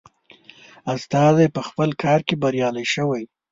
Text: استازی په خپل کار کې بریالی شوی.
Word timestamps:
استازی 0.93 1.47
په 1.55 1.61
خپل 1.67 1.89
کار 2.03 2.19
کې 2.27 2.35
بریالی 2.41 2.85
شوی. 2.93 3.23